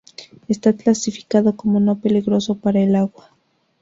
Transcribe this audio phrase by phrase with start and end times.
[0.47, 3.29] Está clasificado como no peligroso para el agua.